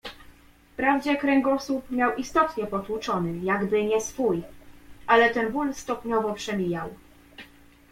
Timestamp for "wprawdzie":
0.73-1.15